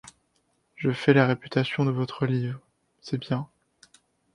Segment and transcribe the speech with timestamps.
[0.77, 2.59] Je fais la réputation de votre livre;
[3.01, 3.47] c’est bien.